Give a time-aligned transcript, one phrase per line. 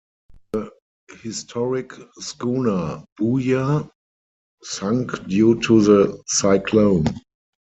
[0.53, 0.71] The
[1.21, 3.87] historic schooner Booya
[4.63, 7.05] sunk due to the cyclone.